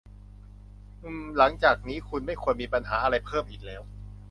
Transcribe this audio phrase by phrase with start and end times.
[1.01, 3.81] งั้น หลังจากนี้คุณไม่ควรมีปัญหาอะไรเพิ่มอีกแล้ว